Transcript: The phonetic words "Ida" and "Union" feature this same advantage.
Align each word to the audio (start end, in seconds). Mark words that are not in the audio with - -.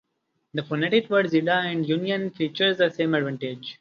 The 0.55 0.63
phonetic 0.63 1.11
words 1.11 1.35
"Ida" 1.35 1.51
and 1.53 1.87
"Union" 1.87 2.31
feature 2.31 2.73
this 2.73 2.95
same 2.95 3.13
advantage. 3.13 3.67